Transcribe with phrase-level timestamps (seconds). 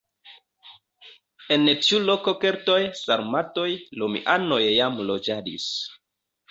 [1.57, 3.69] En tiu loko keltoj, sarmatoj,
[4.05, 5.75] romianoj jam loĝadis.